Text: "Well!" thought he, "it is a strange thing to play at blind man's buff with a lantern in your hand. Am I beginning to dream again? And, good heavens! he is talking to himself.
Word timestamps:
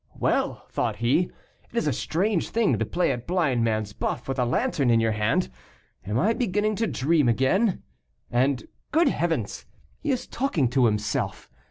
"Well!" 0.17 0.65
thought 0.71 0.95
he, 0.95 1.29
"it 1.69 1.77
is 1.77 1.85
a 1.85 1.93
strange 1.93 2.49
thing 2.49 2.79
to 2.79 2.85
play 2.87 3.11
at 3.11 3.27
blind 3.27 3.63
man's 3.63 3.93
buff 3.93 4.27
with 4.27 4.39
a 4.39 4.45
lantern 4.45 4.89
in 4.89 4.99
your 4.99 5.11
hand. 5.11 5.49
Am 6.03 6.17
I 6.17 6.33
beginning 6.33 6.75
to 6.77 6.87
dream 6.87 7.29
again? 7.29 7.83
And, 8.31 8.67
good 8.91 9.09
heavens! 9.09 9.67
he 9.99 10.09
is 10.09 10.25
talking 10.25 10.69
to 10.69 10.85
himself. 10.85 11.51